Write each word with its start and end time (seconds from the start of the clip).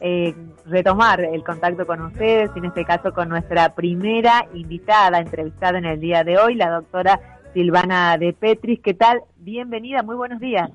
Eh, 0.00 0.34
retomar 0.66 1.20
el 1.20 1.42
contacto 1.42 1.84
con 1.84 2.00
ustedes, 2.02 2.50
en 2.54 2.66
este 2.66 2.84
caso 2.84 3.12
con 3.12 3.28
nuestra 3.28 3.74
primera 3.74 4.46
invitada 4.54 5.18
entrevistada 5.18 5.78
en 5.78 5.86
el 5.86 5.98
día 5.98 6.22
de 6.22 6.38
hoy, 6.38 6.54
la 6.54 6.70
doctora 6.70 7.20
Silvana 7.52 8.16
de 8.16 8.32
Petris. 8.32 8.80
¿Qué 8.80 8.94
tal? 8.94 9.22
Bienvenida, 9.38 10.04
muy 10.04 10.14
buenos 10.14 10.38
días. 10.38 10.70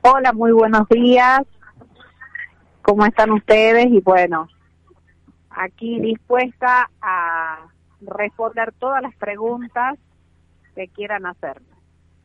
Hola, 0.00 0.32
muy 0.32 0.52
buenos 0.52 0.88
días. 0.88 1.42
¿Cómo 2.80 3.04
están 3.04 3.30
ustedes? 3.30 3.86
Y 3.86 4.00
bueno, 4.00 4.48
aquí 5.50 6.00
dispuesta 6.00 6.90
a 7.02 7.58
responder 8.00 8.72
todas 8.78 9.02
las 9.02 9.14
preguntas 9.16 9.98
que 10.74 10.88
quieran 10.88 11.26
hacer. 11.26 11.60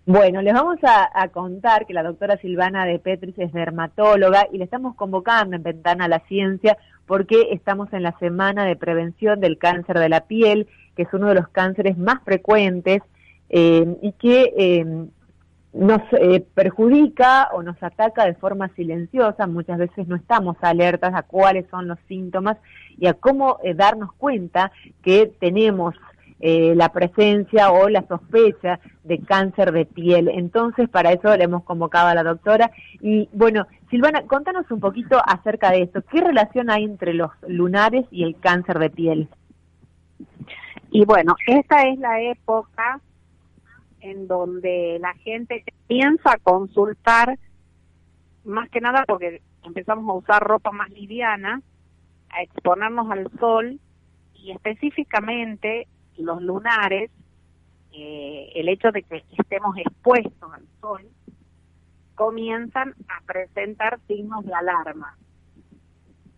Bueno, 0.09 0.41
les 0.41 0.53
vamos 0.53 0.77
a, 0.83 1.27
contar 1.33 1.85
que 1.85 1.93
la 1.93 2.01
doctora 2.01 2.37
Silvana 2.37 2.85
de 2.85 2.97
Petris 2.97 3.37
es 3.37 3.51
dermatóloga 3.51 4.47
y 4.49 4.57
le 4.57 4.63
estamos 4.63 4.95
convocando 4.95 5.57
en 5.57 5.63
Ventana 5.63 6.05
a 6.05 6.07
la 6.07 6.21
Ciencia 6.29 6.77
porque 7.05 7.49
estamos 7.51 7.91
en 7.91 8.03
la 8.03 8.17
semana 8.17 8.63
de 8.63 8.77
prevención 8.77 9.41
del 9.41 9.57
cáncer 9.57 9.99
de 9.99 10.07
la 10.07 10.21
piel, 10.21 10.67
que 10.95 11.03
es 11.03 11.09
uno 11.11 11.27
de 11.27 11.35
los 11.35 11.49
cánceres 11.49 11.97
más 11.97 12.23
frecuentes 12.23 13.01
eh, 13.49 13.97
y 14.01 14.13
que 14.13 14.53
eh, 14.57 14.85
nos 15.73 16.01
eh, 16.13 16.45
perjudica 16.53 17.49
o 17.51 17.61
nos 17.61 17.83
ataca 17.83 18.23
de 18.23 18.35
forma 18.35 18.69
silenciosa. 18.77 19.45
Muchas 19.45 19.77
veces 19.77 20.07
no 20.07 20.15
estamos 20.15 20.55
alertas 20.61 21.13
a 21.15 21.23
cuáles 21.23 21.67
son 21.69 21.89
los 21.89 21.99
síntomas 22.07 22.55
y 22.97 23.07
a 23.07 23.13
cómo 23.13 23.59
darnos 23.75 24.13
cuenta 24.13 24.71
que 25.03 25.33
tenemos 25.41 25.95
eh, 26.39 26.75
la 26.75 26.89
presencia 26.89 27.71
o 27.71 27.89
la 27.89 28.05
sospecha 28.07 28.79
de 29.03 29.19
cáncer 29.19 29.71
de 29.71 29.85
piel. 29.85 30.29
Entonces, 30.29 30.87
para 30.89 31.11
eso 31.11 31.35
le 31.35 31.43
hemos 31.43 31.63
convocado 31.63 32.09
a 32.09 32.15
la 32.15 32.23
doctora. 32.23 32.71
Y 33.01 33.27
bueno, 33.33 33.65
Silvana, 33.89 34.21
contanos 34.27 34.69
un 34.69 34.79
poquito 34.79 35.19
acerca 35.25 35.71
de 35.71 35.83
esto. 35.83 36.01
¿Qué 36.03 36.21
relación 36.21 36.69
hay 36.69 36.83
entre 36.83 37.13
los 37.13 37.31
lunares 37.47 38.05
y 38.11 38.23
el 38.23 38.39
cáncer 38.39 38.77
de 38.79 38.89
piel? 38.89 39.29
Y 40.91 41.05
bueno, 41.05 41.35
esta 41.47 41.83
es 41.87 41.97
la 41.99 42.21
época 42.21 43.01
en 44.01 44.27
donde 44.27 44.99
la 45.01 45.13
gente 45.15 45.63
piensa 45.87 46.37
consultar, 46.43 47.37
más 48.45 48.69
que 48.69 48.79
nada 48.79 49.03
porque 49.07 49.41
empezamos 49.63 50.07
a 50.07 50.13
usar 50.13 50.43
ropa 50.43 50.71
más 50.71 50.89
liviana, 50.91 51.61
a 52.29 52.41
exponernos 52.41 53.09
al 53.11 53.29
sol 53.39 53.79
y 54.35 54.51
específicamente 54.51 55.87
los 56.17 56.41
lunares, 56.41 57.11
eh, 57.91 58.51
el 58.55 58.69
hecho 58.69 58.91
de 58.91 59.03
que 59.03 59.23
estemos 59.37 59.75
expuestos 59.77 60.53
al 60.53 60.65
sol, 60.81 61.09
comienzan 62.15 62.95
a 63.07 63.21
presentar 63.25 63.99
signos 64.07 64.45
de 64.45 64.53
alarma. 64.53 65.17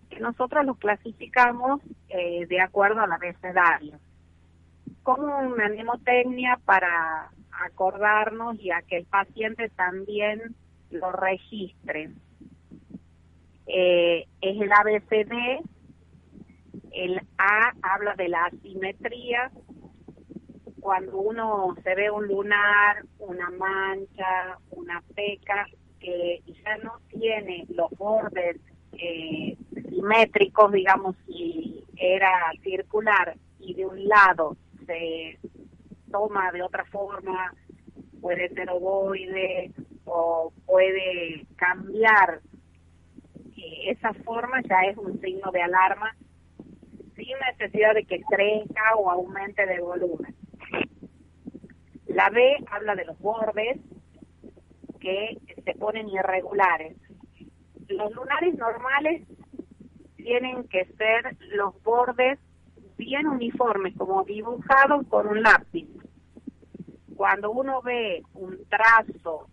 Que 0.09 0.19
nosotros 0.19 0.65
los 0.65 0.77
clasificamos 0.77 1.81
eh, 2.09 2.45
de 2.47 2.61
acuerdo 2.61 3.01
al 3.01 3.11
abecedario, 3.11 3.99
como 5.03 5.39
una 5.39 5.69
mnemotecnia 5.69 6.59
para 6.65 7.31
acordarnos 7.65 8.59
y 8.59 8.71
a 8.71 8.81
que 8.81 8.97
el 8.97 9.05
paciente 9.05 9.69
también 9.69 10.55
lo 10.91 11.11
registre. 11.11 12.11
Eh, 13.67 14.25
es 14.41 14.61
el 14.61 14.71
ABCD, 14.71 15.63
el 16.91 17.21
A 17.37 17.73
habla 17.81 18.15
de 18.15 18.29
la 18.29 18.45
asimetría, 18.45 19.51
cuando 20.79 21.17
uno 21.17 21.75
se 21.83 21.95
ve 21.95 22.09
un 22.09 22.27
lunar, 22.27 23.03
una 23.19 23.49
mancha, 23.51 24.57
una 24.71 25.01
peca, 25.15 25.67
que 25.99 26.41
ya 26.45 26.77
no 26.77 26.99
tiene 27.09 27.65
los 27.69 27.89
bordes 27.91 28.57
eh, 28.93 29.57
simétricos, 29.89 30.71
digamos, 30.71 31.15
si 31.27 31.83
era 31.97 32.51
circular 32.63 33.35
y 33.59 33.73
de 33.73 33.85
un 33.85 34.07
lado 34.07 34.55
se 34.85 35.37
toma 36.11 36.51
de 36.51 36.63
otra 36.63 36.85
forma, 36.85 37.53
puede 38.21 38.49
ser 38.49 38.69
ovoide 38.69 39.71
o 40.05 40.51
puede 40.65 41.45
cambiar 41.55 42.41
eh, 43.57 43.91
esa 43.91 44.13
forma, 44.13 44.61
ya 44.61 44.81
es 44.89 44.97
un 44.97 45.19
signo 45.21 45.51
de 45.51 45.61
alarma 45.61 46.15
sin 47.15 47.35
necesidad 47.51 47.93
de 47.93 48.05
que 48.05 48.21
crezca 48.21 48.95
o 48.97 49.09
aumente 49.09 49.65
de 49.65 49.81
volumen. 49.81 50.38
La 52.19 52.29
B 52.29 52.57
habla 52.69 52.95
de 52.95 53.05
los 53.05 53.17
bordes 53.19 53.79
que 54.99 55.37
se 55.63 55.73
ponen 55.75 56.09
irregulares. 56.09 56.97
Los 57.87 58.11
lunares 58.13 58.57
normales 58.57 59.25
tienen 60.17 60.67
que 60.67 60.83
ser 60.97 61.37
los 61.51 61.81
bordes 61.81 62.37
bien 62.97 63.25
uniformes, 63.25 63.95
como 63.95 64.25
dibujados 64.25 65.07
con 65.07 65.27
un 65.27 65.43
lápiz. 65.43 65.87
Cuando 67.15 67.51
uno 67.51 67.81
ve 67.81 68.21
un 68.33 68.65
trazo 68.67 69.47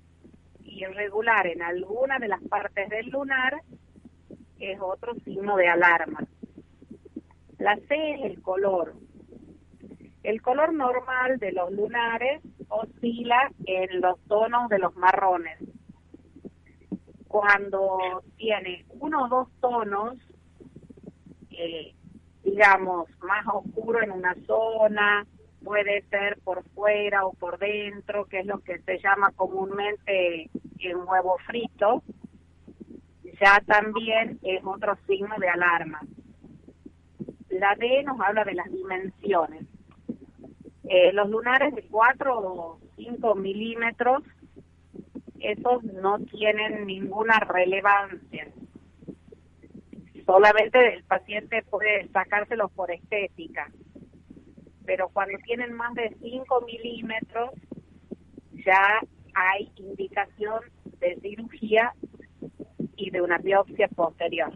irregular 0.64 1.46
en 1.46 1.62
alguna 1.62 2.18
de 2.18 2.26
las 2.26 2.42
partes 2.48 2.88
del 2.88 3.10
lunar, 3.10 3.62
es 4.58 4.80
otro 4.80 5.14
signo 5.24 5.56
de 5.56 5.68
alarma. 5.68 6.18
La 7.58 7.76
C 7.76 8.14
es 8.14 8.24
el 8.24 8.42
color. 8.42 8.94
El 10.24 10.42
color 10.42 10.72
normal 10.72 11.38
de 11.38 11.52
los 11.52 11.70
lunares 11.70 12.42
oscila 12.68 13.50
en 13.64 14.00
los 14.00 14.18
tonos 14.28 14.68
de 14.68 14.78
los 14.78 14.94
marrones. 14.96 15.58
Cuando 17.28 18.22
tiene 18.36 18.84
uno 19.00 19.24
o 19.24 19.28
dos 19.28 19.48
tonos, 19.60 20.16
eh, 21.50 21.94
digamos, 22.44 23.08
más 23.20 23.44
oscuro 23.52 24.02
en 24.02 24.12
una 24.12 24.34
zona, 24.46 25.26
puede 25.62 26.02
ser 26.02 26.38
por 26.44 26.62
fuera 26.70 27.26
o 27.26 27.32
por 27.32 27.58
dentro, 27.58 28.26
que 28.26 28.40
es 28.40 28.46
lo 28.46 28.60
que 28.60 28.78
se 28.80 28.98
llama 28.98 29.32
comúnmente 29.32 30.48
el 30.78 30.96
huevo 30.96 31.36
frito, 31.46 32.02
ya 33.40 33.60
también 33.66 34.38
es 34.42 34.64
otro 34.64 34.96
signo 35.06 35.34
de 35.38 35.48
alarma. 35.48 36.00
La 37.50 37.74
D 37.74 38.02
nos 38.04 38.20
habla 38.20 38.44
de 38.44 38.54
las 38.54 38.70
dimensiones. 38.70 39.65
Eh, 40.88 41.12
los 41.12 41.28
lunares 41.28 41.74
de 41.74 41.82
4 41.82 42.38
o 42.38 42.78
5 42.96 43.34
milímetros, 43.34 44.22
esos 45.40 45.82
no 45.82 46.18
tienen 46.20 46.86
ninguna 46.86 47.40
relevancia. 47.40 48.48
Solamente 50.24 50.94
el 50.94 51.04
paciente 51.04 51.62
puede 51.62 52.08
sacárselos 52.08 52.70
por 52.72 52.90
estética. 52.90 53.70
Pero 54.84 55.08
cuando 55.08 55.38
tienen 55.44 55.72
más 55.72 55.92
de 55.94 56.16
5 56.20 56.60
milímetros, 56.62 57.50
ya 58.52 59.00
hay 59.34 59.70
indicación 59.76 60.60
de 61.00 61.16
cirugía 61.20 61.92
y 62.96 63.10
de 63.10 63.20
una 63.20 63.38
biopsia 63.38 63.88
posterior. 63.88 64.52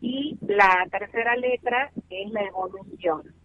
Y 0.00 0.36
la 0.42 0.86
tercera 0.90 1.36
letra 1.36 1.90
es 2.08 2.30
la 2.30 2.42
evolución. 2.42 3.39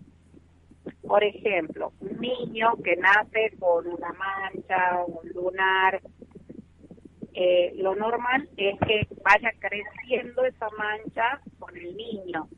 Por 1.15 1.23
ejemplo, 1.23 1.93
un 2.01 2.19
niño 2.19 2.73
que 2.83 2.97
nace 2.97 3.55
con 3.57 3.87
una 3.87 4.11
mancha, 4.11 5.01
un 5.07 5.29
lunar, 5.29 6.01
eh, 7.33 7.71
lo 7.77 7.95
normal 7.95 8.49
es 8.57 8.77
que 8.81 9.07
vaya 9.23 9.53
creciendo 9.57 10.43
esa 10.43 10.67
mancha 10.77 11.39
con 11.57 11.73
el 11.77 11.95
niño. 11.95 12.49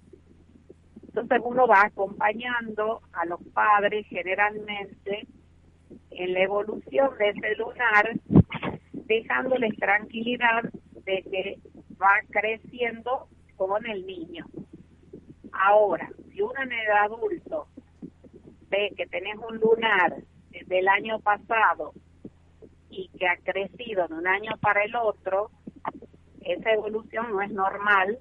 Entonces 1.04 1.39
uno 1.44 1.68
va 1.68 1.83
acompañando 1.83 3.04
a 3.13 3.27
los 3.27 3.39
padres 3.54 4.07
generalmente 4.07 5.27
en 6.09 6.33
la 6.33 6.39
evolución 6.39 7.12
de 7.19 7.30
ese 7.30 7.56
lunar, 7.57 8.12
dejándoles 8.92 9.77
tranquilidad 9.77 10.63
de 11.06 11.21
que 11.30 11.59
va 12.01 12.21
creciendo 12.31 13.27
con 13.56 13.86
el 13.86 14.07
niño. 14.07 14.48
Ahora, 15.51 16.09
si 16.31 16.42
uno 16.42 16.59
en 16.59 16.71
el 16.71 16.92
adulto 16.92 17.68
ve 18.69 18.93
que 18.95 19.07
tenés 19.07 19.35
un 19.37 19.57
lunar 19.57 20.15
desde 20.49 20.79
el 20.79 20.87
año 20.87 21.19
pasado 21.19 21.93
y 22.89 23.09
que 23.17 23.27
ha 23.27 23.37
crecido 23.37 24.07
de 24.07 24.15
un 24.15 24.27
año 24.27 24.51
para 24.61 24.83
el 24.83 24.95
otro, 24.95 25.51
esa 26.41 26.71
evolución 26.71 27.31
no 27.31 27.41
es 27.41 27.51
normal 27.51 28.17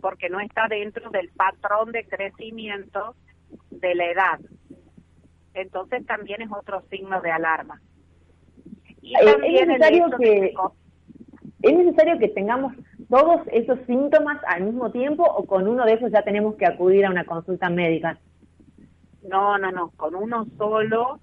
porque 0.00 0.28
no 0.28 0.40
está 0.40 0.68
dentro 0.68 1.10
del 1.10 1.30
patrón 1.30 1.92
de 1.92 2.04
crecimiento 2.04 3.14
de 3.70 3.94
la 3.94 4.10
edad. 4.10 4.40
Entonces 5.54 6.04
también 6.06 6.42
es 6.42 6.50
otro 6.52 6.82
signo 6.90 7.20
de 7.22 7.30
alarma. 7.30 7.80
Y 9.00 9.14
eh, 9.14 9.36
es 9.42 9.66
necesario 9.66 10.06
que 10.18 10.54
es 11.62 11.76
necesario 11.76 12.18
que 12.18 12.28
tengamos 12.28 12.74
todos 13.08 13.40
esos 13.52 13.78
síntomas 13.86 14.38
al 14.46 14.64
mismo 14.64 14.90
tiempo 14.90 15.24
o 15.24 15.46
con 15.46 15.66
uno 15.66 15.84
de 15.84 15.94
esos 15.94 16.12
ya 16.12 16.22
tenemos 16.22 16.56
que 16.56 16.66
acudir 16.66 17.06
a 17.06 17.10
una 17.10 17.24
consulta 17.24 17.70
médica. 17.70 18.18
No, 19.28 19.58
no, 19.58 19.70
no, 19.72 19.90
con 19.96 20.14
uno 20.14 20.46
solo 20.56 21.20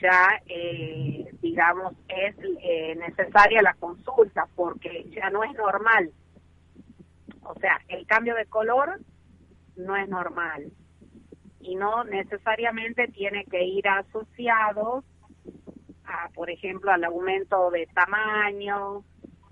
ya, 0.00 0.40
eh, 0.46 1.30
digamos, 1.40 1.94
es 2.08 2.34
eh, 2.62 2.94
necesaria 2.96 3.62
la 3.62 3.74
consulta 3.74 4.46
porque 4.54 5.04
ya 5.10 5.30
no 5.30 5.44
es 5.44 5.54
normal. 5.54 6.10
O 7.42 7.54
sea, 7.60 7.80
el 7.88 8.06
cambio 8.06 8.34
de 8.34 8.46
color 8.46 9.00
no 9.76 9.96
es 9.96 10.08
normal 10.08 10.70
y 11.60 11.74
no 11.74 12.04
necesariamente 12.04 13.08
tiene 13.08 13.44
que 13.44 13.64
ir 13.64 13.88
asociado 13.88 15.04
a, 16.04 16.28
por 16.34 16.50
ejemplo, 16.50 16.90
al 16.90 17.04
aumento 17.04 17.70
de 17.70 17.86
tamaño 17.94 19.04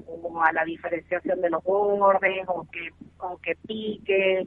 o 0.07 0.43
a 0.43 0.53
la 0.53 0.65
diferenciación 0.65 1.41
de 1.41 1.51
los 1.51 1.63
bordes 1.63 2.45
o 2.49 2.67
que, 2.71 2.91
o 3.19 3.39
que 3.39 3.57
pique 3.67 4.47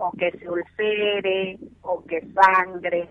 o 0.00 0.10
que 0.12 0.30
se 0.32 0.48
ulcere 0.48 1.58
o 1.82 2.02
que 2.04 2.22
sangre 2.32 3.10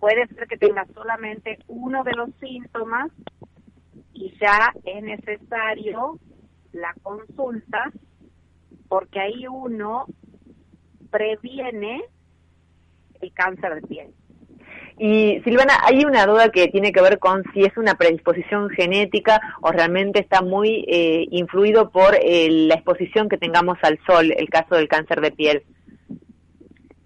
puede 0.00 0.26
ser 0.28 0.48
que 0.48 0.58
tenga 0.58 0.84
solamente 0.92 1.58
uno 1.68 2.02
de 2.02 2.12
los 2.12 2.30
síntomas 2.40 3.10
y 4.12 4.36
ya 4.38 4.72
es 4.84 5.02
necesario 5.02 6.18
la 6.72 6.92
consulta 7.02 7.90
porque 8.88 9.20
ahí 9.20 9.46
uno 9.46 10.06
previene 11.10 12.04
el 13.20 13.32
cáncer 13.32 13.76
de 13.76 13.82
piel. 13.82 14.14
Y 14.96 15.40
Silvana, 15.42 15.74
hay 15.84 16.04
una 16.04 16.24
duda 16.24 16.50
que 16.50 16.68
tiene 16.68 16.92
que 16.92 17.02
ver 17.02 17.18
con 17.18 17.42
si 17.52 17.62
es 17.62 17.76
una 17.76 17.94
predisposición 17.94 18.70
genética 18.70 19.40
o 19.60 19.72
realmente 19.72 20.20
está 20.20 20.40
muy 20.40 20.84
eh, 20.86 21.26
influido 21.30 21.90
por 21.90 22.14
eh, 22.14 22.48
la 22.50 22.74
exposición 22.74 23.28
que 23.28 23.36
tengamos 23.36 23.76
al 23.82 23.98
sol, 24.06 24.32
el 24.36 24.48
caso 24.48 24.76
del 24.76 24.86
cáncer 24.86 25.20
de 25.20 25.32
piel. 25.32 25.64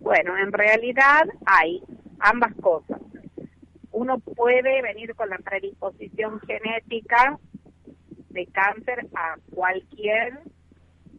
Bueno, 0.00 0.36
en 0.36 0.52
realidad 0.52 1.26
hay 1.46 1.82
ambas 2.20 2.54
cosas. 2.60 3.00
Uno 3.90 4.18
puede 4.18 4.82
venir 4.82 5.14
con 5.14 5.30
la 5.30 5.38
predisposición 5.38 6.40
genética 6.40 7.38
de 8.28 8.46
cáncer 8.46 9.06
a 9.14 9.36
cualquier 9.50 10.40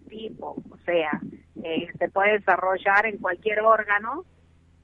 tipo, 0.07 0.55
o 0.69 0.77
sea, 0.85 1.19
eh, 1.63 1.87
se 1.97 2.09
puede 2.09 2.33
desarrollar 2.39 3.07
en 3.07 3.17
cualquier 3.17 3.61
órgano, 3.61 4.25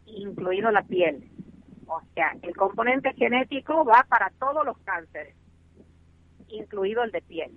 incluido 0.06 0.72
la 0.72 0.84
piel. 0.84 1.30
O 1.88 2.02
sea, 2.14 2.36
el 2.42 2.56
componente 2.56 3.14
genético 3.14 3.86
va 3.86 4.06
para 4.10 4.32
todos 4.40 4.66
los 4.66 4.78
cánceres, 4.80 5.36
incluido 6.48 7.04
el 7.04 7.12
de 7.12 7.22
piel. 7.22 7.52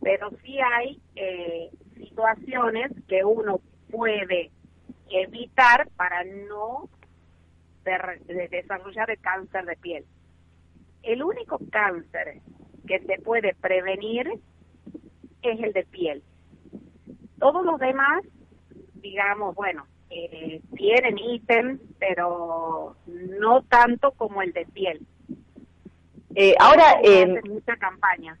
Pero 0.00 0.30
sí 0.42 0.58
hay 0.60 1.00
eh, 1.16 1.70
situaciones 1.96 2.92
que 3.06 3.24
uno 3.24 3.60
puede 3.90 4.50
evitar 5.10 5.88
para 5.96 6.24
no 6.24 6.88
de, 7.84 8.48
desarrollar 8.48 9.10
el 9.10 9.18
cáncer 9.18 9.64
de 9.64 9.76
piel. 9.76 10.04
El 11.02 11.22
único 11.22 11.58
cáncer 11.70 12.40
que 12.86 13.00
se 13.00 13.18
puede 13.22 13.54
prevenir 13.54 14.28
es 15.42 15.60
el 15.60 15.72
de 15.72 15.84
piel. 15.84 16.22
Todos 17.38 17.64
los 17.64 17.78
demás, 17.78 18.24
digamos, 18.94 19.54
bueno, 19.54 19.86
eh, 20.10 20.60
tienen 20.76 21.18
ítem, 21.18 21.78
pero 21.98 22.96
no 23.06 23.62
tanto 23.62 24.12
como 24.12 24.42
el 24.42 24.52
de 24.52 24.66
piel. 24.66 25.06
Eh, 26.34 26.54
ahora, 26.58 27.00
eh, 27.02 27.40
mucha 27.44 27.76
campaña. 27.76 28.38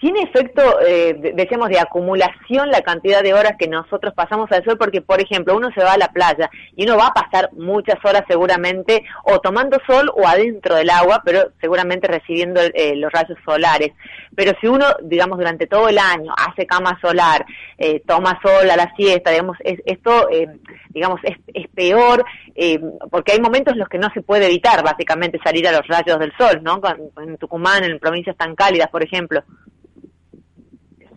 ¿Tiene 0.00 0.22
efecto, 0.22 0.62
eh, 0.80 1.32
decíamos, 1.34 1.68
de 1.68 1.78
acumulación 1.78 2.70
la 2.70 2.80
cantidad 2.80 3.22
de 3.22 3.34
horas 3.34 3.52
que 3.58 3.68
nosotros 3.68 4.14
pasamos 4.14 4.50
al 4.50 4.64
sol? 4.64 4.78
Porque, 4.78 5.02
por 5.02 5.20
ejemplo, 5.20 5.54
uno 5.54 5.70
se 5.74 5.84
va 5.84 5.92
a 5.92 5.98
la 5.98 6.08
playa 6.08 6.50
y 6.74 6.84
uno 6.84 6.96
va 6.96 7.08
a 7.08 7.12
pasar 7.12 7.50
muchas 7.52 8.02
horas 8.02 8.24
seguramente 8.26 9.04
o 9.24 9.40
tomando 9.40 9.78
sol 9.86 10.10
o 10.16 10.26
adentro 10.26 10.76
del 10.76 10.88
agua, 10.88 11.20
pero 11.22 11.52
seguramente 11.60 12.08
recibiendo 12.08 12.60
eh, 12.62 12.96
los 12.96 13.12
rayos 13.12 13.38
solares. 13.44 13.92
Pero 14.34 14.52
si 14.60 14.68
uno, 14.68 14.86
digamos, 15.02 15.36
durante 15.36 15.66
todo 15.66 15.88
el 15.88 15.98
año 15.98 16.32
hace 16.34 16.66
cama 16.66 16.98
solar, 17.02 17.44
eh, 17.76 18.00
toma 18.06 18.40
sol 18.42 18.70
a 18.70 18.76
la 18.76 18.90
siesta, 18.96 19.30
digamos, 19.30 19.58
esto, 19.62 20.30
eh, 20.30 20.48
digamos, 20.88 21.20
es, 21.24 21.36
es 21.52 21.68
peor 21.68 22.24
eh, 22.54 22.80
porque 23.10 23.32
hay 23.32 23.40
momentos 23.40 23.72
en 23.72 23.78
los 23.78 23.88
que 23.88 23.98
no 23.98 24.08
se 24.12 24.22
puede 24.22 24.46
evitar, 24.46 24.82
básicamente, 24.82 25.38
salir 25.44 25.66
a 25.68 25.72
los 25.72 25.86
rayos 25.86 26.18
del 26.18 26.32
sol, 26.38 26.60
¿no? 26.62 26.80
En 27.22 27.36
Tucumán, 27.36 27.84
en 27.84 27.98
provincias 27.98 28.36
tan 28.36 28.54
cálidas, 28.54 28.88
por 28.90 29.02
ejemplo 29.02 29.42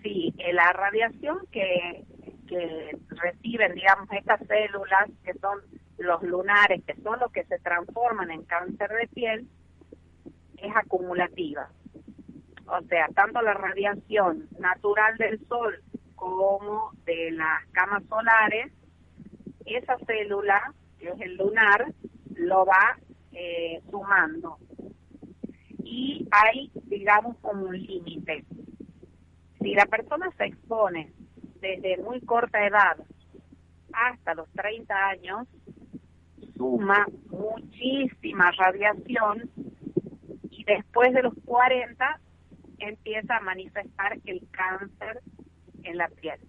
sí, 0.03 0.33
eh, 0.37 0.53
la 0.53 0.71
radiación 0.73 1.39
que, 1.51 2.03
que 2.47 2.97
reciben, 3.09 3.73
digamos, 3.73 4.07
estas 4.11 4.45
células 4.47 5.09
que 5.23 5.33
son 5.35 5.59
los 5.97 6.21
lunares, 6.23 6.83
que 6.85 6.95
son 7.01 7.19
los 7.19 7.31
que 7.31 7.45
se 7.45 7.57
transforman 7.59 8.29
en 8.29 8.43
cáncer 8.43 8.89
de 8.89 9.07
piel, 9.07 9.47
es 10.57 10.75
acumulativa. 10.75 11.69
O 12.65 12.81
sea, 12.83 13.07
tanto 13.15 13.41
la 13.41 13.53
radiación 13.53 14.47
natural 14.59 15.17
del 15.17 15.39
sol 15.47 15.81
como 16.15 16.91
de 17.05 17.31
las 17.31 17.65
camas 17.71 18.03
solares, 18.07 18.71
esa 19.65 19.97
célula, 20.05 20.73
que 20.99 21.09
es 21.09 21.21
el 21.21 21.35
lunar, 21.35 21.93
lo 22.35 22.65
va 22.65 22.97
eh, 23.31 23.81
sumando. 23.89 24.57
Y 25.83 26.27
hay, 26.31 26.71
digamos, 26.85 27.37
como 27.39 27.65
un 27.65 27.77
límite 27.77 28.45
si 29.63 29.73
la 29.73 29.85
persona 29.85 30.29
se 30.37 30.45
expone 30.45 31.13
desde 31.61 31.97
muy 31.97 32.19
corta 32.21 32.67
edad 32.67 32.97
hasta 33.93 34.35
los 34.35 34.49
30 34.51 34.93
años, 34.93 35.47
suma 36.57 37.07
muchísima 37.29 38.51
radiación 38.51 39.49
y 40.51 40.65
después 40.65 41.13
de 41.13 41.23
los 41.23 41.33
40 41.45 42.19
empieza 42.79 43.37
a 43.37 43.39
manifestar 43.39 44.19
el 44.25 44.45
cáncer 44.51 45.21
en 45.83 45.97
la 45.97 46.09
piel. 46.09 46.39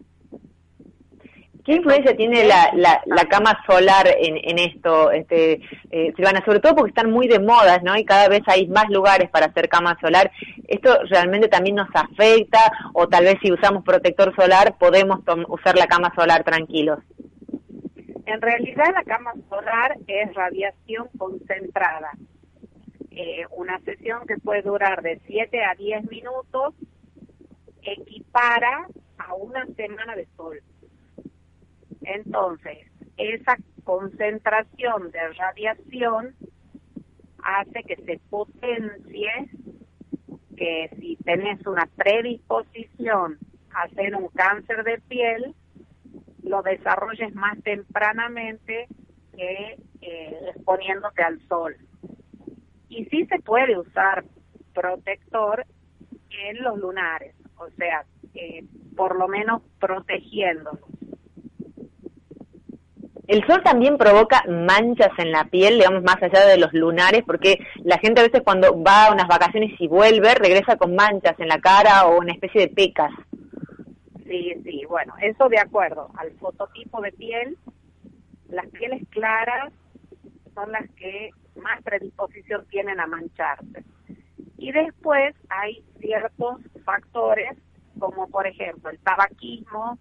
¿Qué 1.65 1.77
influencia 1.77 2.15
tiene 2.15 2.45
la, 2.45 2.71
la, 3.07 3.25
cama 3.25 3.59
solar 3.67 4.07
en, 4.19 4.37
en 4.37 4.59
esto, 4.59 5.11
este, 5.11 5.63
eh, 5.91 6.13
Silvana? 6.15 6.45
Sobre 6.45 6.61
todo 6.61 6.75
porque 6.75 6.91
están 6.91 7.11
muy 7.11 7.27
de 7.27 7.39
moda, 7.39 7.79
¿no? 7.83 7.97
Y 7.97 8.05
cada 8.05 8.29
vez 8.29 8.43
hay 8.47 8.67
más 8.67 8.91
lugares 8.91 9.31
para 9.31 9.47
hacer 9.47 9.71
cama 9.71 9.97
solar. 9.99 10.31
¿Esto 10.69 10.95
realmente 11.09 11.49
también 11.49 11.77
nos 11.77 11.89
afecta? 11.95 12.59
O 12.93 13.09
tal 13.09 13.25
vez 13.25 13.37
si 13.43 13.51
usamos 13.51 13.83
protector 13.83 14.35
solar 14.37 14.77
podemos 14.79 15.21
usar 15.49 15.77
la 15.77 15.87
cama 15.87 16.13
solar 16.15 16.45
tranquilos. 16.45 16.99
En 18.27 18.43
realidad 18.43 18.93
la 18.93 19.05
cama 19.05 19.33
solar 19.49 19.97
es 20.07 20.35
radiación 20.35 21.09
concentrada. 21.17 22.11
Eh, 23.11 23.47
una 23.57 23.79
sesión 23.81 24.27
que 24.27 24.37
puede 24.37 24.61
durar 24.61 25.01
de 25.01 25.19
7 25.27 25.65
a 25.65 25.75
10 25.77 26.11
minutos 26.11 26.75
equipara 27.83 28.87
a 29.17 29.35
una 29.35 29.65
semana 29.77 30.15
de 30.15 30.27
sol. 30.37 30.61
Entonces, 32.05 32.79
esa 33.17 33.57
concentración 33.85 35.11
de 35.11 35.33
radiación 35.33 36.35
hace 37.43 37.83
que 37.83 37.97
se 37.97 38.21
potencie, 38.31 39.31
que 40.57 40.91
si 40.99 41.17
tenés 41.17 41.67
una 41.67 41.87
predisposición 41.97 43.39
a 43.73 43.83
hacer 43.83 44.15
un 44.15 44.29
cáncer 44.29 44.85
de 44.85 45.01
piel, 45.01 45.55
lo 46.43 46.63
desarrolles 46.63 47.35
más 47.35 47.61
tempranamente 47.63 48.87
que 49.37 49.79
eh, 50.01 50.39
exponiéndote 50.55 51.23
al 51.23 51.41
sol. 51.49 51.77
Y 52.89 53.07
sí 53.07 53.27
se 53.27 53.41
puede 53.41 53.79
usar 53.79 54.25
protector 54.73 55.65
en 56.31 56.63
los 56.63 56.79
lunares, 56.79 57.35
o 57.57 57.69
sea, 57.71 58.05
eh, 58.35 58.65
por 58.97 59.17
lo 59.17 59.29
menos 59.29 59.63
protegiéndolos. 59.81 60.94
El 63.27 63.47
sol 63.47 63.63
también 63.63 63.97
provoca 63.97 64.45
manchas 64.49 65.11
en 65.19 65.33
la 65.33 65.45
piel, 65.45 65.79
digamos, 65.79 66.03
más 66.03 66.23
allá 66.23 66.47
de 66.47 66.59
los 66.59 66.73
lunares, 66.73 67.23
porque 67.27 67.59
la 67.83 67.99
gente 67.99 68.21
a 68.21 68.25
veces 68.25 68.43
cuando 68.45 68.83
va 68.83 69.07
a 69.07 69.13
unas 69.13 69.29
vacaciones 69.29 69.73
y 69.79 69.89
vuelve, 69.89 70.35
regresa 70.35 70.77
con 70.77 70.95
manchas 70.95 71.39
en 71.39 71.49
la 71.49 71.61
cara 71.61 72.07
o 72.07 72.19
una 72.19 72.33
especie 72.33 72.63
de 72.63 72.69
pecas. 72.69 73.11
Sí, 74.27 74.53
sí, 74.63 74.83
bueno, 74.89 75.15
eso 75.23 75.49
de 75.49 75.59
acuerdo 75.59 76.11
al 76.17 76.33
fototipo 76.33 77.01
de 77.01 77.13
piel, 77.13 77.57
las 78.49 78.67
pieles 78.69 79.03
claras 79.11 79.73
son 80.55 80.73
las 80.73 80.89
que 80.91 81.31
más 81.57 81.83
predisposición 81.83 82.67
tienen 82.71 83.01
a 83.01 83.07
mancharse. 83.07 83.85
Y 84.59 84.73
después 84.73 85.35
hay 85.49 85.83
ciertos 85.99 86.61
factores 86.85 87.57
como 87.99 88.29
por 88.29 88.47
ejemplo 88.47 88.91
el 88.91 88.99
tabaquismo, 88.99 89.99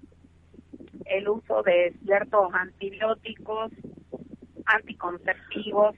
el 1.17 1.29
uso 1.29 1.62
de 1.63 1.93
ciertos 2.05 2.53
antibióticos, 2.53 3.72
anticonceptivos, 4.65 5.96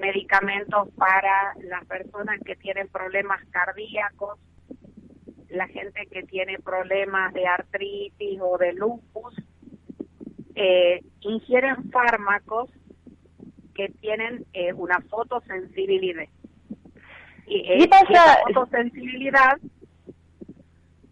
medicamentos 0.00 0.88
para 0.96 1.54
las 1.62 1.84
personas 1.86 2.40
que 2.44 2.56
tienen 2.56 2.88
problemas 2.88 3.40
cardíacos, 3.50 4.38
la 5.48 5.66
gente 5.68 6.06
que 6.06 6.22
tiene 6.24 6.58
problemas 6.58 7.32
de 7.32 7.46
artritis 7.46 8.38
o 8.40 8.58
de 8.58 8.72
lupus, 8.74 9.34
eh, 10.54 11.02
ingieren 11.20 11.90
fármacos 11.90 12.70
que 13.74 13.88
tienen 14.00 14.44
eh, 14.52 14.72
una 14.72 15.00
fotosensibilidad. 15.08 16.24
Y, 17.46 17.60
eh, 17.60 17.88
esa 18.10 18.36
fotosensibilidad 18.46 19.58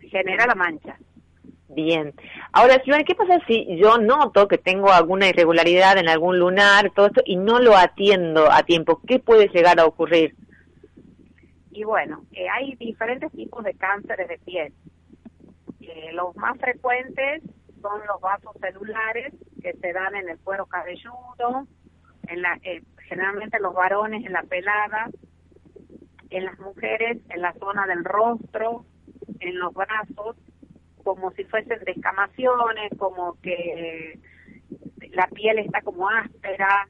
genera 0.00 0.46
la 0.46 0.54
mancha. 0.54 0.98
Bien. 1.68 2.12
Ahora, 2.58 2.82
Silvana, 2.82 3.04
¿qué 3.04 3.14
pasa 3.14 3.38
si 3.46 3.76
yo 3.76 3.98
noto 3.98 4.48
que 4.48 4.56
tengo 4.56 4.90
alguna 4.90 5.28
irregularidad 5.28 5.98
en 5.98 6.08
algún 6.08 6.38
lunar, 6.38 6.90
todo 6.94 7.08
esto, 7.08 7.20
y 7.26 7.36
no 7.36 7.58
lo 7.58 7.76
atiendo 7.76 8.50
a 8.50 8.62
tiempo? 8.62 9.02
¿Qué 9.06 9.18
puede 9.18 9.48
llegar 9.48 9.78
a 9.78 9.84
ocurrir? 9.84 10.34
Y 11.70 11.84
bueno, 11.84 12.24
eh, 12.32 12.48
hay 12.48 12.74
diferentes 12.76 13.30
tipos 13.32 13.62
de 13.62 13.74
cánceres 13.74 14.26
de 14.28 14.38
piel. 14.38 14.72
Eh, 15.82 16.12
los 16.14 16.34
más 16.36 16.56
frecuentes 16.56 17.42
son 17.82 18.00
los 18.06 18.22
vasos 18.22 18.52
celulares 18.58 19.34
que 19.60 19.74
se 19.74 19.92
dan 19.92 20.14
en 20.16 20.30
el 20.30 20.38
cuero 20.38 20.64
cabelludo, 20.64 21.66
en 22.26 22.40
la, 22.40 22.58
eh, 22.62 22.82
generalmente 23.06 23.60
los 23.60 23.74
varones 23.74 24.24
en 24.24 24.32
la 24.32 24.44
pelada, 24.44 25.10
en 26.30 26.46
las 26.46 26.58
mujeres 26.58 27.18
en 27.28 27.42
la 27.42 27.52
zona 27.52 27.86
del 27.86 28.02
rostro, 28.02 28.86
en 29.40 29.58
los 29.58 29.74
brazos 29.74 30.36
como 31.06 31.30
si 31.30 31.44
fuesen 31.44 31.78
descamaciones, 31.84 32.90
como 32.98 33.40
que 33.40 34.18
la 35.12 35.28
piel 35.28 35.60
está 35.60 35.80
como 35.82 36.10
áspera, 36.10 36.88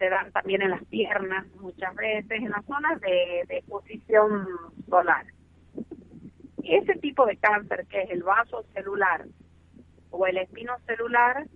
se 0.00 0.10
dan 0.10 0.32
también 0.32 0.62
en 0.62 0.70
las 0.70 0.84
piernas 0.86 1.46
muchas 1.60 1.94
veces, 1.94 2.42
en 2.42 2.50
las 2.50 2.64
zonas 2.64 3.00
de, 3.00 3.42
exposición 3.50 4.48
solar. 4.88 5.26
Ese 6.64 6.96
tipo 6.96 7.24
de 7.24 7.36
cáncer, 7.36 7.86
que 7.88 8.02
es 8.02 8.10
el 8.10 8.24
vaso 8.24 8.64
celular 8.74 9.26
o 10.10 10.26
el 10.26 10.38
espino 10.38 10.76
celular, 10.84 11.46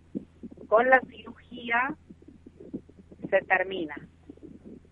con 0.68 0.88
la 0.88 1.00
cirugía 1.00 1.97
se 3.28 3.40
termina. 3.47 3.97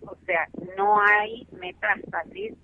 O 0.01 0.17
sea, 0.27 0.49
no 0.77 1.01
hay 1.01 1.47
metástasis 1.53 2.55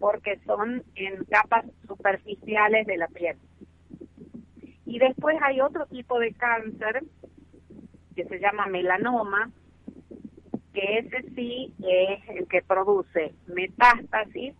porque 0.00 0.40
son 0.46 0.82
en 0.96 1.24
capas 1.26 1.66
superficiales 1.86 2.86
de 2.86 2.96
la 2.96 3.06
piel. 3.06 3.36
Y 4.86 4.98
después 4.98 5.36
hay 5.42 5.60
otro 5.60 5.86
tipo 5.86 6.18
de 6.18 6.32
cáncer 6.32 7.04
que 8.16 8.24
se 8.24 8.40
llama 8.40 8.66
melanoma, 8.66 9.50
que 10.72 10.98
ese 10.98 11.22
sí 11.34 11.72
es 11.78 12.28
el 12.30 12.48
que 12.48 12.62
produce 12.62 13.34
metástasis, 13.46 14.54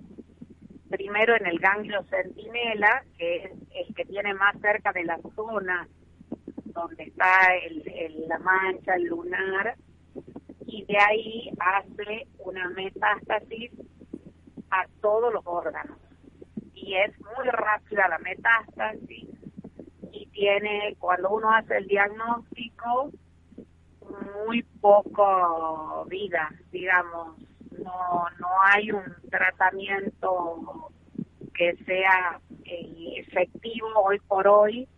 primero 0.90 1.34
en 1.34 1.46
el 1.46 1.58
ganglio 1.58 2.02
centinela, 2.04 3.02
que 3.16 3.36
es 3.36 3.50
el 3.74 3.94
que 3.94 4.04
tiene 4.04 4.34
más 4.34 4.60
cerca 4.60 4.92
de 4.92 5.04
la 5.04 5.18
zona 5.34 5.88
donde 6.66 7.04
está 7.04 7.56
el, 7.64 8.28
la 8.28 8.38
mancha, 8.38 8.94
el 8.94 9.04
lunar, 9.04 9.74
y 10.66 10.84
de 10.84 10.98
ahí 10.98 11.50
hace 11.58 12.28
una 12.38 12.68
metástasis 12.70 13.72
a 14.70 14.86
todos 15.00 15.32
los 15.32 15.42
órganos. 15.46 15.98
Y 16.74 16.94
es 16.94 17.12
muy 17.20 17.48
rápida 17.48 18.08
la 18.08 18.18
metástasis 18.18 19.28
y 20.12 20.26
tiene, 20.26 20.96
cuando 20.98 21.30
uno 21.30 21.52
hace 21.52 21.76
el 21.76 21.86
diagnóstico, 21.86 23.10
muy 24.46 24.62
poco 24.80 26.04
vida, 26.08 26.50
digamos. 26.72 27.38
No, 27.78 28.26
no 28.38 28.48
hay 28.66 28.90
un 28.90 29.04
tratamiento 29.30 30.90
que 31.54 31.76
sea 31.84 32.40
eh, 32.64 33.14
efectivo 33.16 33.88
hoy 34.04 34.18
por 34.20 34.46
hoy 34.48 34.88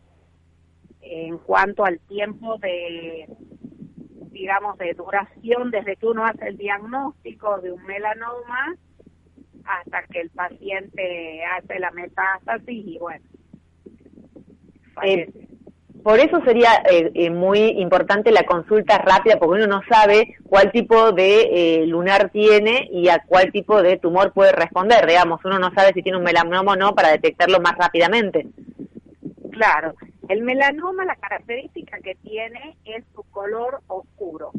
en 1.01 1.39
cuanto 1.39 1.85
al 1.85 1.99
tiempo 2.01 2.57
de 2.59 3.29
digamos 4.31 4.79
de 4.79 4.95
duración 4.95 5.71
desde 5.71 5.97
que 5.97 6.07
uno 6.07 6.25
hace 6.25 6.49
el 6.49 6.57
diagnóstico 6.57 7.59
de 7.61 7.73
un 7.73 7.83
melanoma 7.85 8.75
hasta 9.65 10.03
que 10.05 10.21
el 10.21 10.31
paciente 10.31 11.45
hace 11.45 11.79
la 11.79 11.91
metástasis 11.91 12.87
y 12.87 12.99
bueno. 12.99 13.25
Eh, 15.03 15.29
por 16.03 16.19
eso 16.19 16.43
sería 16.45 16.83
eh, 16.91 17.13
eh, 17.15 17.31
muy 17.31 17.61
importante 17.81 18.33
la 18.33 18.43
consulta 18.45 18.99
rápida, 18.99 19.39
porque 19.39 19.63
uno 19.63 19.79
no 19.79 19.83
sabe 19.89 20.37
cuál 20.49 20.73
tipo 20.73 21.13
de 21.13 21.85
lunar 21.87 22.31
tiene 22.31 22.89
y 22.91 23.09
a 23.09 23.23
cuál 23.25 23.53
tipo 23.53 23.83
de 23.83 23.99
tumor 23.99 24.33
puede 24.33 24.53
responder. 24.53 25.07
Digamos, 25.07 25.41
uno 25.45 25.59
no 25.59 25.73
sabe 25.73 25.93
si 25.93 26.03
tiene 26.03 26.19
un 26.19 26.25
melanoma 26.25 26.73
o 26.73 26.77
no 26.77 26.95
para 26.95 27.11
detectarlo 27.11 27.61
más 27.61 27.77
rápidamente. 27.77 28.49
Claro, 29.53 29.95
el 30.29 30.43
melanoma, 30.43 31.05
la 31.05 31.17
característica 31.17 31.99
que 32.01 32.15
tiene 32.17 32.77
es 32.85 33.05
su 33.15 33.23
color 33.25 33.81
oscuro, 33.87 34.53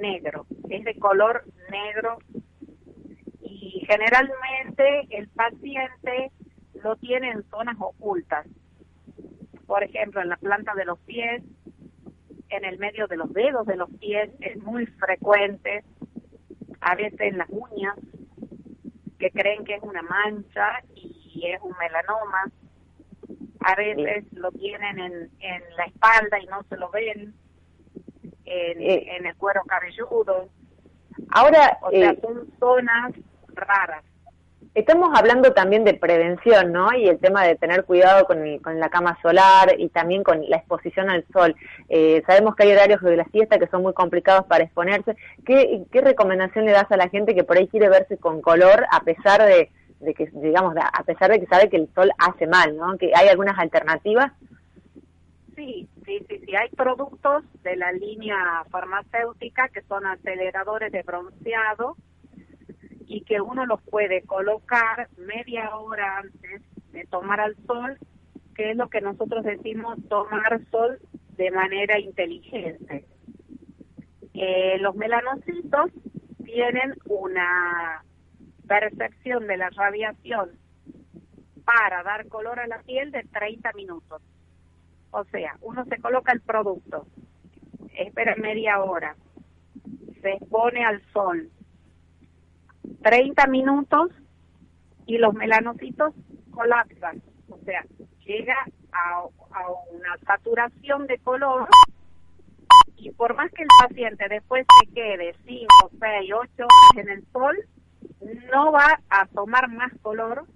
negro, 0.00 0.46
es 0.68 0.84
de 0.84 0.94
color 0.98 1.44
negro 1.70 2.18
generalmente 3.90 5.08
el 5.10 5.28
paciente 5.28 6.30
lo 6.82 6.94
tiene 6.96 7.30
en 7.30 7.42
zonas 7.50 7.76
ocultas. 7.80 8.46
Por 9.66 9.82
ejemplo, 9.82 10.20
en 10.20 10.28
la 10.28 10.36
planta 10.36 10.74
de 10.74 10.84
los 10.84 10.98
pies, 11.00 11.42
en 12.50 12.64
el 12.64 12.78
medio 12.78 13.08
de 13.08 13.16
los 13.16 13.32
dedos 13.32 13.66
de 13.66 13.76
los 13.76 13.90
pies 13.98 14.30
es 14.40 14.56
muy 14.58 14.86
frecuente, 14.86 15.82
a 16.80 16.94
veces 16.94 17.20
en 17.20 17.38
las 17.38 17.48
uñas, 17.50 17.96
que 19.18 19.30
creen 19.30 19.64
que 19.64 19.74
es 19.74 19.82
una 19.82 20.02
mancha 20.02 20.82
y 20.94 21.46
es 21.46 21.60
un 21.60 21.74
melanoma. 21.78 22.44
A 23.60 23.74
veces 23.74 24.24
lo 24.32 24.50
tienen 24.52 24.98
en, 25.00 25.30
en 25.40 25.62
la 25.76 25.84
espalda 25.84 26.40
y 26.40 26.46
no 26.46 26.62
se 26.68 26.76
lo 26.76 26.90
ven, 26.90 27.34
en, 28.44 28.80
eh. 28.80 29.16
en 29.16 29.26
el 29.26 29.36
cuero 29.36 29.62
cabelludo. 29.64 30.48
Ahora, 31.30 31.78
o 31.82 31.90
sea, 31.90 32.12
eh, 32.12 32.18
son 32.22 32.50
zonas 32.58 33.12
raras. 33.54 34.04
Estamos 34.72 35.10
hablando 35.18 35.52
también 35.52 35.84
de 35.84 35.94
prevención, 35.94 36.70
¿no? 36.72 36.92
Y 36.92 37.08
el 37.08 37.18
tema 37.18 37.44
de 37.44 37.56
tener 37.56 37.84
cuidado 37.84 38.24
con, 38.24 38.58
con 38.58 38.78
la 38.78 38.88
cama 38.88 39.18
solar 39.20 39.74
y 39.78 39.88
también 39.88 40.22
con 40.22 40.48
la 40.48 40.58
exposición 40.58 41.10
al 41.10 41.24
sol. 41.32 41.56
Eh, 41.88 42.22
sabemos 42.24 42.54
que 42.54 42.62
hay 42.62 42.72
horarios 42.72 43.00
de 43.00 43.16
la 43.16 43.24
siesta 43.24 43.58
que 43.58 43.66
son 43.66 43.82
muy 43.82 43.94
complicados 43.94 44.46
para 44.46 44.62
exponerse. 44.62 45.16
¿Qué, 45.44 45.82
¿Qué 45.90 46.00
recomendación 46.02 46.66
le 46.66 46.72
das 46.72 46.90
a 46.92 46.96
la 46.96 47.08
gente 47.08 47.34
que 47.34 47.42
por 47.42 47.56
ahí 47.56 47.66
quiere 47.66 47.88
verse 47.88 48.16
con 48.16 48.40
color 48.42 48.86
a 48.92 49.00
pesar 49.00 49.44
de, 49.44 49.70
de 49.98 50.14
que, 50.14 50.30
digamos, 50.34 50.76
a 50.76 51.02
pesar 51.02 51.32
de 51.32 51.40
que 51.40 51.46
sabe 51.46 51.68
que 51.68 51.76
el 51.76 51.92
sol 51.92 52.12
hace 52.18 52.46
mal, 52.46 52.76
¿no? 52.76 52.96
¿Que 52.96 53.10
hay 53.12 53.26
algunas 53.26 53.58
alternativas? 53.58 54.30
Sí, 55.56 55.88
sí, 56.06 56.24
sí, 56.28 56.42
sí. 56.46 56.54
Hay 56.54 56.68
productos 56.70 57.42
de 57.64 57.74
la 57.74 57.90
línea 57.90 58.64
farmacéutica 58.70 59.68
que 59.68 59.82
son 59.82 60.06
aceleradores 60.06 60.92
de 60.92 61.02
bronceado 61.02 61.96
y 63.10 63.22
que 63.22 63.40
uno 63.40 63.66
los 63.66 63.82
puede 63.82 64.22
colocar 64.22 65.08
media 65.16 65.74
hora 65.74 66.18
antes 66.18 66.62
de 66.92 67.04
tomar 67.06 67.40
al 67.40 67.56
sol, 67.66 67.98
que 68.54 68.70
es 68.70 68.76
lo 68.76 68.88
que 68.88 69.00
nosotros 69.00 69.44
decimos 69.44 69.98
tomar 70.08 70.60
sol 70.70 71.00
de 71.36 71.50
manera 71.50 71.98
inteligente. 71.98 73.04
Eh, 74.32 74.78
los 74.78 74.94
melanocitos 74.94 75.90
tienen 76.44 76.94
una 77.06 78.04
percepción 78.68 79.48
de 79.48 79.56
la 79.56 79.70
radiación 79.70 80.50
para 81.64 82.04
dar 82.04 82.28
color 82.28 82.60
a 82.60 82.68
la 82.68 82.78
piel 82.82 83.10
de 83.10 83.24
30 83.24 83.72
minutos. 83.72 84.22
O 85.10 85.24
sea, 85.24 85.56
uno 85.62 85.84
se 85.86 85.98
coloca 85.98 86.30
el 86.30 86.42
producto, 86.42 87.08
espera 87.92 88.36
media 88.36 88.80
hora, 88.80 89.16
se 90.22 90.34
expone 90.34 90.84
al 90.84 91.02
sol, 91.12 91.50
30 93.02 93.46
minutos 93.46 94.10
y 95.06 95.18
los 95.18 95.34
melanocitos 95.34 96.14
colapsan, 96.50 97.22
o 97.48 97.58
sea, 97.64 97.84
llega 98.24 98.56
a, 98.92 99.24
una 99.92 100.16
saturación 100.26 101.06
de 101.06 101.18
color 101.18 101.68
y 102.96 103.10
por 103.12 103.34
más 103.34 103.50
que 103.52 103.62
el 103.62 103.68
paciente 103.80 104.28
después 104.28 104.66
se 104.80 104.92
quede 104.92 105.34
5, 105.46 105.66
6, 105.98 106.32
8 106.32 106.52
horas 106.58 106.96
en 106.96 107.08
el 107.08 107.24
sol, 107.32 107.56
no 108.52 108.72
va 108.72 109.00
a 109.08 109.26
tomar 109.26 109.68
más 109.68 109.92
color 110.02 110.46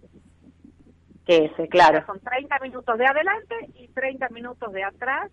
que 1.27 1.47
ese, 1.47 1.69
claro. 1.69 2.05
Son 2.07 2.21
30 2.21 2.59
minutos 2.61 2.99
de 2.99 3.07
adelante 3.07 3.55
y 3.75 3.89
30 3.89 4.29
minutos 4.29 4.73
de 4.73 4.85
atrás 4.85 5.31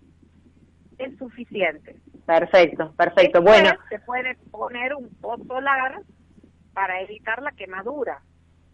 es 0.98 1.18
suficiente. 1.18 1.98
Perfecto, 2.26 2.94
perfecto. 2.94 3.42
bueno, 3.42 3.72
se 3.90 4.00
puede 4.00 4.36
poner 4.52 4.96
un 4.96 5.10
post 5.16 5.46
solar 5.48 6.02
para 6.74 7.02
evitar 7.02 7.42
la 7.42 7.52
quemadura. 7.52 8.22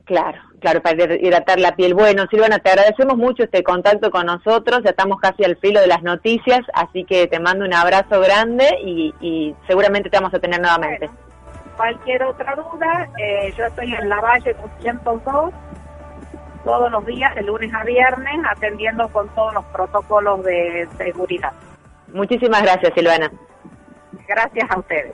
Claro, 0.06 0.40
claro, 0.62 0.82
para 0.82 1.16
hidratar 1.16 1.60
la 1.60 1.76
piel. 1.76 1.94
Bueno, 1.94 2.28
Silvana, 2.32 2.60
te 2.60 2.70
agradecemos 2.70 3.18
mucho 3.18 3.44
este 3.44 3.62
contacto 3.62 4.10
con 4.10 4.26
nosotros, 4.26 4.82
ya 4.84 4.92
estamos 4.92 5.20
casi 5.20 5.44
al 5.44 5.58
filo 5.58 5.82
de 5.82 5.88
las 5.88 6.02
noticias, 6.02 6.62
así 6.74 7.04
que 7.04 7.28
te 7.28 7.42
mando 7.42 7.66
un 7.66 7.74
abrazo 7.74 8.22
grande 8.22 8.70
y, 8.82 9.54
seguramente 9.68 10.10
te 10.10 10.18
vamos 10.18 10.34
a 10.34 10.40
tener 10.40 10.62
nuevamente. 10.62 11.10
cualquier 11.76 12.24
otra 12.24 12.56
duda, 12.56 13.10
eh, 13.18 13.54
yo 13.58 13.66
estoy 13.66 13.94
en 13.94 14.08
la 14.08 14.22
Valle 14.22 14.54
202 14.54 15.54
todos 16.64 16.92
los 16.92 17.06
días, 17.06 17.36
de 17.36 17.44
lunes 17.44 17.74
a 17.74 17.84
viernes, 17.84 18.36
atendiendo 18.50 19.08
con 19.10 19.28
todos 19.36 19.54
los 19.54 19.66
protocolos 19.66 20.44
de 20.44 20.88
seguridad. 20.98 21.52
Muchísimas 22.14 22.62
gracias, 22.62 22.94
Silvana. 22.94 23.32
Gracias 24.28 24.72
a 24.72 24.80
ustedes. 24.80 25.14